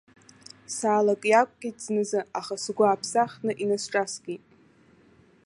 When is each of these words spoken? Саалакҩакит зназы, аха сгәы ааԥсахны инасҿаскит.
Саалакҩакит 0.75 1.77
зназы, 1.83 2.21
аха 2.39 2.55
сгәы 2.63 2.85
ааԥсахны 2.87 3.51
инасҿаскит. 3.63 4.43